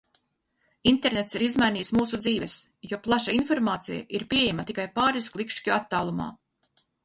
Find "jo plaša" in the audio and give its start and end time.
2.93-3.37